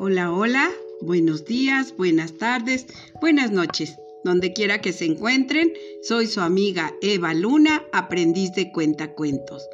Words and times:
Hola, 0.00 0.32
hola, 0.32 0.70
buenos 1.00 1.44
días, 1.44 1.92
buenas 1.96 2.34
tardes, 2.34 2.86
buenas 3.20 3.50
noches. 3.50 3.96
Donde 4.22 4.52
quiera 4.52 4.80
que 4.80 4.92
se 4.92 5.06
encuentren, 5.06 5.72
soy 6.04 6.28
su 6.28 6.40
amiga 6.40 6.94
Eva 7.02 7.34
Luna, 7.34 7.82
aprendiz 7.92 8.52
de 8.52 8.70
cuentacuentos. 8.70 9.68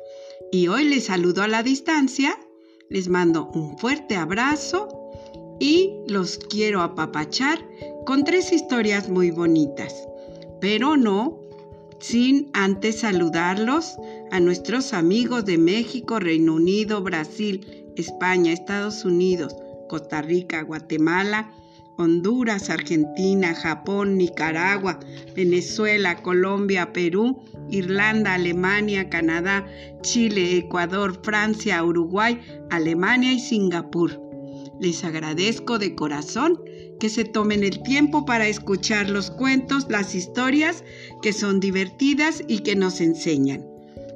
Y 0.50 0.68
hoy 0.68 0.84
les 0.84 1.04
saludo 1.04 1.42
a 1.42 1.48
la 1.48 1.62
distancia, 1.62 2.38
les 2.88 3.08
mando 3.08 3.50
un 3.52 3.76
fuerte 3.76 4.16
abrazo 4.16 4.88
y 5.60 5.92
los 6.08 6.38
quiero 6.38 6.80
apapachar 6.80 7.58
con 8.06 8.24
tres 8.24 8.50
historias 8.50 9.10
muy 9.10 9.30
bonitas. 9.30 10.08
Pero 10.58 10.96
no 10.96 11.38
sin 12.00 12.48
antes 12.54 13.00
saludarlos 13.00 13.96
a 14.30 14.40
nuestros 14.40 14.94
amigos 14.94 15.44
de 15.44 15.58
México, 15.58 16.18
Reino 16.18 16.54
Unido, 16.54 17.02
Brasil, 17.02 17.84
España, 17.96 18.54
Estados 18.54 19.04
Unidos, 19.04 19.54
Costa 19.88 20.22
Rica, 20.22 20.62
Guatemala, 20.62 21.50
Honduras, 21.96 22.70
Argentina, 22.70 23.54
Japón, 23.54 24.16
Nicaragua, 24.16 24.98
Venezuela, 25.36 26.16
Colombia, 26.22 26.92
Perú, 26.92 27.40
Irlanda, 27.70 28.34
Alemania, 28.34 29.08
Canadá, 29.08 29.66
Chile, 30.02 30.56
Ecuador, 30.56 31.20
Francia, 31.22 31.84
Uruguay, 31.84 32.40
Alemania 32.70 33.32
y 33.32 33.38
Singapur. 33.38 34.20
Les 34.80 35.04
agradezco 35.04 35.78
de 35.78 35.94
corazón 35.94 36.60
que 36.98 37.08
se 37.08 37.24
tomen 37.24 37.62
el 37.62 37.82
tiempo 37.82 38.24
para 38.24 38.48
escuchar 38.48 39.08
los 39.08 39.30
cuentos, 39.30 39.86
las 39.88 40.14
historias 40.14 40.82
que 41.22 41.32
son 41.32 41.60
divertidas 41.60 42.42
y 42.48 42.60
que 42.60 42.74
nos 42.74 43.00
enseñan. 43.00 43.64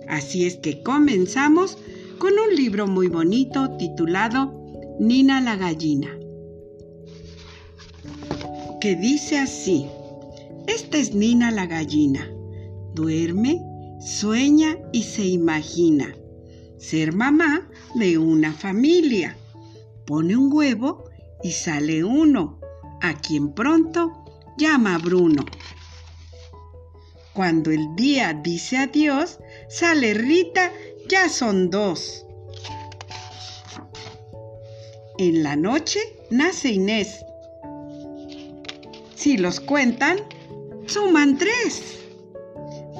Así 0.08 0.46
es 0.46 0.56
que 0.56 0.82
comenzamos 0.82 1.78
con 2.18 2.32
un 2.32 2.56
libro 2.56 2.86
muy 2.86 3.06
bonito 3.08 3.76
titulado 3.76 4.67
Nina 5.00 5.40
la 5.40 5.56
gallina, 5.56 6.18
que 8.80 8.96
dice 8.96 9.38
así, 9.38 9.86
esta 10.66 10.98
es 10.98 11.14
Nina 11.14 11.50
la 11.50 11.66
gallina, 11.66 12.30
duerme, 12.94 13.60
sueña 14.00 14.76
y 14.92 15.02
se 15.02 15.24
imagina 15.24 16.14
ser 16.78 17.12
mamá 17.12 17.68
de 17.94 18.18
una 18.18 18.52
familia. 18.52 19.36
Pone 20.06 20.36
un 20.36 20.52
huevo 20.52 21.04
y 21.42 21.52
sale 21.52 22.04
uno, 22.04 22.60
a 23.02 23.14
quien 23.20 23.52
pronto 23.52 24.24
llama 24.56 24.98
Bruno. 24.98 25.44
Cuando 27.34 27.70
el 27.70 27.94
día 27.94 28.32
dice 28.32 28.78
adiós, 28.78 29.38
sale 29.68 30.14
Rita, 30.14 30.72
ya 31.08 31.28
son 31.28 31.70
dos. 31.70 32.24
En 35.20 35.42
la 35.42 35.56
noche 35.56 35.98
nace 36.30 36.70
Inés. 36.70 37.24
Si 39.16 39.36
los 39.36 39.58
cuentan, 39.58 40.18
suman 40.86 41.36
tres. 41.38 41.98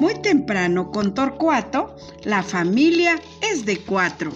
Muy 0.00 0.14
temprano 0.14 0.90
con 0.90 1.14
Torcuato, 1.14 1.94
la 2.24 2.42
familia 2.42 3.20
es 3.40 3.64
de 3.64 3.78
cuatro. 3.78 4.32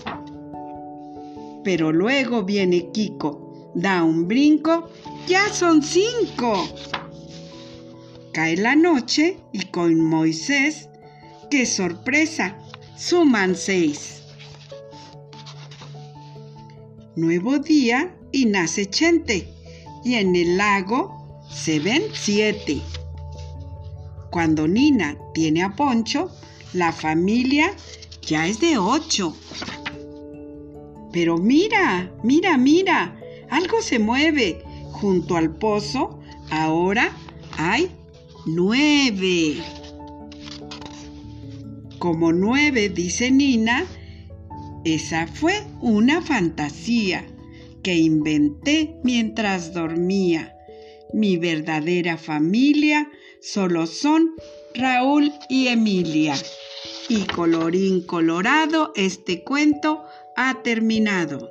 Pero 1.65 1.91
luego 1.91 2.45
viene 2.45 2.93
Kiko, 2.93 3.73
da 3.75 4.05
un 4.05 4.29
brinco, 4.29 4.89
ya 5.27 5.49
son 5.53 5.83
cinco. 5.83 6.69
Cae 8.33 8.59
la 8.59 8.77
noche 8.77 9.39
y 9.51 9.67
con 9.67 10.01
Moisés, 10.01 10.89
qué 11.51 11.67
sorpresa, 11.67 12.57
suman 12.97 13.57
seis 13.57 14.22
nuevo 17.17 17.59
día 17.59 18.17
y 18.33 18.47
nace 18.47 18.87
Chente, 18.87 19.49
y 20.05 20.15
en 20.15 20.35
el 20.35 20.57
lago 20.57 21.43
se 21.51 21.79
ven 21.79 22.03
siete. 22.13 22.81
Cuando 24.31 24.67
Nina 24.67 25.19
tiene 25.35 25.63
a 25.63 25.77
Poncho, 25.77 26.31
la 26.73 26.93
familia 26.93 27.71
ya 28.23 28.47
es 28.47 28.61
de 28.61 28.79
ocho. 28.79 29.37
Pero 31.13 31.37
mira, 31.37 32.11
mira, 32.23 32.57
mira, 32.57 33.21
algo 33.51 33.83
se 33.83 33.99
mueve. 33.99 34.65
Junto 34.93 35.37
al 35.37 35.55
pozo 35.57 36.21
ahora 36.51 37.15
hay 37.59 37.91
nueve. 38.47 39.57
Como 41.99 42.33
nueve, 42.33 42.89
dice 42.89 43.31
Nina, 43.31 43.85
esa 44.85 45.27
fue 45.27 45.63
una 45.81 46.23
fantasía 46.23 47.27
que 47.83 47.95
inventé 47.95 48.97
mientras 49.03 49.73
dormía. 49.73 50.57
Mi 51.13 51.37
verdadera 51.37 52.17
familia 52.17 53.11
solo 53.41 53.87
son 53.87 54.31
Raúl 54.75 55.33
y 55.49 55.69
Emilia. 55.69 56.35
Y 57.09 57.25
colorín 57.25 58.03
colorado, 58.03 58.93
este 58.97 59.43
cuento 59.45 60.05
ha 60.37 60.63
terminado. 60.63 61.51